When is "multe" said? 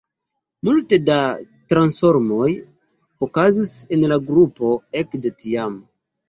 0.67-0.97